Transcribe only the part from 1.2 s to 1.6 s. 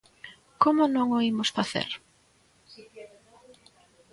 imos